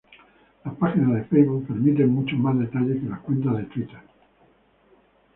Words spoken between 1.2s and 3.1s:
Facebook permiten mucho más detalle que